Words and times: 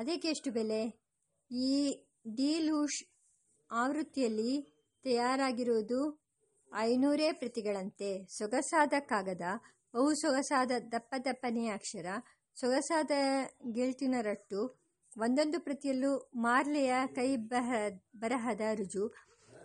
ಅದಕ್ಕೆ 0.00 0.28
ಎಷ್ಟು 0.28 0.50
ಬೆಲೆ? 0.52 1.02
ಈ 1.50 2.04
ಡೀಲೂಷ್ 2.34 3.04
ಆವೃತ್ತಿಯಲ್ಲಿ 3.70 4.74
ತಯಾರಾಗಿರುವುದು 5.04 6.20
ಐನೂರೇ 6.76 7.32
ಪ್ರತಿಗಳಂತೆ. 7.32 8.26
ಸೊಗಸಾದ 8.38 8.92
ಕಾಗದ, 9.00 9.40
ಬಹು 9.94 10.14
ಸೊಗಸಾದ 10.14 10.70
ದಪ್ಪ 10.92 11.14
ದಪ್ಪನೆಯ 11.24 11.70
ಅಕ್ಷರ, 11.70 12.06
ಸೊಗಸಾದ 12.54 13.10
ಗೆಳ್ತಿನ 13.72 14.14
ರಟ್ಟು, 14.20 14.80
ಒಂದೊಂದು 15.18 15.60
ಪ್ರತಿಯಲ್ಲೂ 15.60 16.30
ಮಾರ್ಲೆಯ 16.34 16.92
ಕೈ 17.14 17.36
ಬರಹದ 18.16 18.60
ರುಜು. 18.74 19.14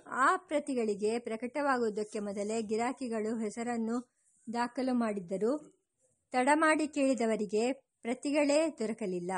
ಆ 0.07 0.37
ಪ್ರತಿಗಳಿಗೆ 0.37 1.19
ಪ್ರಕಟವಾಗುವುದಕ್ಕೆ 1.19 2.19
ಮೊದಲೇ 2.19 2.61
ಗಿರಾಕಿಗಳು 2.61 3.39
ಹೆಸರನ್ನು 3.39 4.13
ದಾಖಲು 4.53 4.93
ಮಾಡಿದ್ದರು. 4.93 5.81
ತಡ 6.31 6.49
ಮಾಡಿ 6.53 6.87
ಕೇಳಿದವರಿಗೆ 6.87 7.73
ಪ್ರತಿಗಳೇ 8.01 8.69
ದೊರಕಲಿಲ್ಲ. 8.79 9.31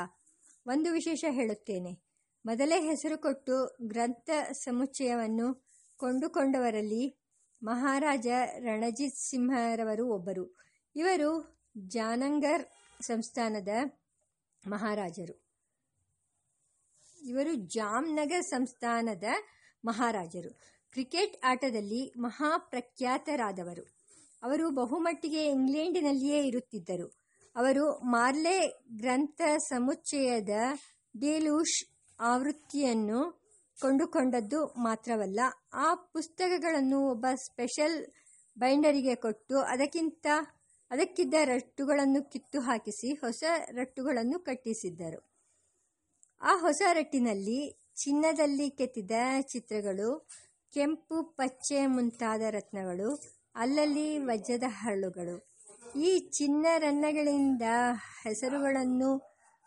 ಒಂದು 0.68 0.92
ವಿಶೇಷ 0.92 1.24
ಹೇಳುತ್ತೇನೆ. 1.30 2.02
ಮೊದಲೇ 2.46 2.80
ಹೆಸರು 2.80 3.18
ಕೊಟ್ಟು 3.18 3.76
ಗ್ರಂಥ 3.82 4.30
ಸಮುಚ್ಚಯವನ್ನು 4.52 5.66
ಕೊಂಡುಕೊಂಡವರಲ್ಲಿ 5.96 7.16
ಮಹಾರಾಜ 7.62 8.26
ರಣಜಿತ್ 8.58 9.16
ಸಿಂಹರವರು 9.16 10.08
ಒಬ್ಬರು. 10.08 10.58
ಇವರು 10.96 11.60
ಜಾನಂಗರ್ 11.78 12.64
ಸಂಸ್ಥಾನದ 13.02 13.68
ಮಹಾರಾಜರು. 14.68 15.48
ಇವರು 17.22 17.54
ಜಾಮ್ನಗರ್ 17.54 18.44
ಸಂಸ್ಥಾನದ 18.44 19.24
ಮಹಾರಾಜರು. 19.84 20.50
ಕ್ರಿಕೆಟ್ 20.92 21.36
ಆಟದಲ್ಲಿ 21.44 22.12
ಮಹಾಪ್ರಖ್ಯಾತರಾದವರು. 22.16 23.98
ಅವರು 24.42 24.70
ಬಹುಮಟ್ಟಿಗೆ 24.70 25.46
ಇಂಗ್ಲೆಂಡಿನಲ್ಲಿಯೇ 25.46 26.46
ಇರುತ್ತಿದ್ದರು. 26.46 27.17
ಅವರು 27.58 27.92
ಮಾರ್ಲೆ 28.10 28.58
ಗ್ರಂಥ 28.96 29.40
ಸಮುಚ್ಚಯದ 29.58 30.48
ಡೇಲೂಷ್ 31.16 31.78
ಆವೃತ್ತಿಯನ್ನು 32.20 33.20
ಕೊಂಡುಕೊಂಡದ್ದು 33.80 34.66
ಮಾತ್ರವಲ್ಲ, 34.66 35.40
ಆ 35.72 35.94
ಪುಸ್ತಕಗಳನ್ನು 35.94 37.10
ಒಬ್ಬ 37.10 37.26
ಸ್ಪೆಷಲ್ 37.34 38.06
ಬೈಂಡರಿಗೆ 38.58 39.14
ಕೊಟ್ಟು 39.14 39.58
ಅದಕ್ಕಿಂತ 39.58 40.26
ಅದಕ್ಕಿದ್ದ 40.90 41.34
ರಟ್ಟುಗಳನ್ನು 41.44 42.30
ಕಿತ್ತು 42.30 42.60
ಹಾಕಿಸಿ 42.60 43.14
ಹೊಸ 43.14 43.44
ರಟ್ಟುಗಳನ್ನು 43.74 44.38
ಕಟ್ಟಿಸಿದ್ದರು. 44.38 45.20
ಆ 46.40 46.56
ಹೊಸ 46.56 46.82
ರಟ್ಟಿನಲ್ಲಿ 46.92 47.60
ಚಿನ್ನದಲ್ಲಿ 47.94 48.70
ಕೆತ್ತಿದ 48.70 49.10
ಚಿತ್ರಗಳು, 49.40 50.28
ಕೆಂಪು 50.72 51.22
ಪಚ್ಚೆ 51.22 51.86
ಮುಂತಾದ 51.86 52.42
ರತ್ನಗಳು, 52.50 53.10
ಅಲ್ಲಲ್ಲಿ 53.54 54.18
ವಜ್ರದ 54.18 54.62
ಹರಳುಗಳು. 54.66 55.57
ಈ 55.98 56.18
ಚಿನ್ನ 56.18 56.66
ರನ್ನಗಳಿಂದ 56.78 57.62
ಹೆಸರುಗಳನ್ನು, 58.24 59.10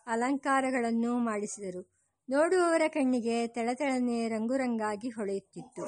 ಅಲಂಕಾರಗಳನ್ನು 0.08 1.18
ಮಾಡಿಸಿದರು. 1.18 1.94
ನೋಡುವವರ 2.30 2.82
ಕಣ್ಣಿಗೆ 2.88 3.48
ತಳತಳನೆ 3.48 4.28
ರಂಗುರಂಗಾಗಿ 4.28 5.10
ಹೊಳೆಯುತ್ತಿತ್ತು. 5.10 5.86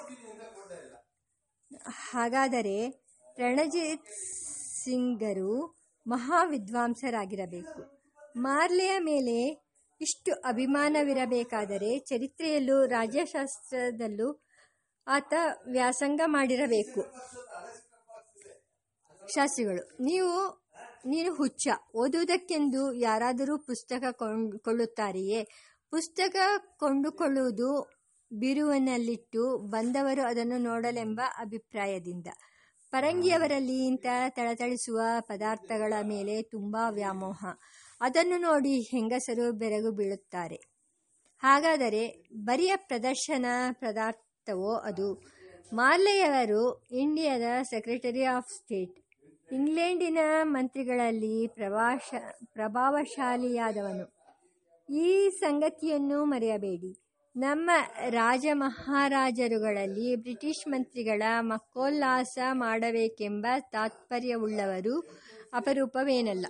ಹಾಗಾದರೆ 2.12 3.04
ರಣಜಿತ್ 3.40 4.10
ಸಿಂಗರು 4.84 5.76
ಮಹಾವಿದ್ವಾಂಸರಾಗಿರಬೇಕು. 6.08 7.82
ಮಾರ್ಲೆಯ 8.36 9.00
ಮೇಲೆ 9.00 9.64
ಇಷ್ಟು 10.02 10.34
ಅಭಿಮಾನವಿರಬೇಕಾದರೆ 10.34 12.00
ಚರಿತ್ರೆಯಲ್ಲೂ 12.00 12.86
ರಾಜ್ಯಶಾಸ್ತ್ರದಲ್ಲೂ 12.86 14.44
ಆತ 15.08 15.34
ವ್ಯಾಸಂಗ 15.72 16.22
ಮಾಡಿರಬೇಕು. 16.26 17.02
ಶಾಸ್ತ್ರಿಗಳು 19.28 20.04
ನೀವು 20.04 20.64
ನೀನು 21.06 21.34
ಹುಚ್ಚ 21.34 21.68
ಓದುವುದಕ್ಕೆಂದು 21.96 22.94
ಯಾರಾದರೂ 22.94 23.58
ಪುಸ್ತಕ 23.58 24.24
ಕೊಳ್ಳುತ್ತಾರೆಯೇ 24.58 25.44
ಪುಸ್ತಕ 25.90 26.36
ಕೊಂಡುಕೊಳ್ಳುವುದು 26.78 27.94
ಬಿರುವಿನಲ್ಲಿಟ್ಟು 28.34 29.58
ಬಂದವರು 29.58 30.28
ಅದನ್ನು 30.28 30.58
ನೋಡಲೆಂಬ 30.58 31.22
ಅಭಿಪ್ರಾಯದಿಂದ. 31.40 32.28
ಪರಂಗಿಯವರಲ್ಲಿ 32.92 33.86
ಇಂಥ 33.86 34.06
ತಳತಳಿಸುವ 34.30 35.02
ಪದಾರ್ಥಗಳ 35.20 35.94
ಮೇಲೆ 36.02 36.42
ತುಂಬ 36.42 36.78
ವ್ಯಾಮೋಹ. 36.90 37.46
ಅದನ್ನು 38.02 38.38
ನೋಡಿ 38.38 38.82
ಹೆಂಗಸರು 38.82 39.52
ಬೆರಗು 39.52 39.92
ಬೀಳುತ್ತಾರೆ. 39.92 40.56
ಹಾಗಾದರೆ 41.40 42.24
ಬರಿಯ 42.36 42.74
ಪ್ರದರ್ಶನ 42.76 43.46
ಪದಾರ್ಥವೋ 43.72 44.76
ಅದು? 44.76 45.14
ಮಾರ್ಲೆಯವರು 45.74 46.84
ಇಂಡಿಯಾದ 46.92 47.42
ಸೆಕ್ರೆಟರಿ 47.64 48.24
ಆಫ್ 48.24 48.54
ಸ್ಟೇಟ್. 48.54 49.03
ಇಂಗ್ಲೆಂಡಿನ 49.54 50.18
ಮಂತ್ರಿಗಳಲ್ಲಿ 50.44 51.48
ಪ್ರವಾಶ, 51.48 52.14
ಪ್ರಭಾವಶಾಲಿಯಾದವನು. 52.54 54.06
ಈ 54.90 55.30
ಸಂಗತಿಯನ್ನು 55.30 56.26
ಮರೆಯಬೇಡಿ. 56.26 56.92
ನಮ್ಮ 57.36 57.72
ರಾಜ 58.10 58.46
ಮಹಾರಾಜರುಗಳಲ್ಲಿ 58.54 60.16
ಬ್ರಿಟಿಷ್ 60.16 60.68
ಮಂತ್ರಿಗಳ 60.68 61.24
ಮಕ್ಕೋಲ್ಲಾಸ 61.40 62.38
ಮಾಡಬೇಕೆಂಬ 62.52 63.48
ತಾತ್ಪರ್ಯವುಳ್ಳವರು 63.60 64.96
ಅಪರೂಪವೇನಲ್ಲ. 65.54 66.46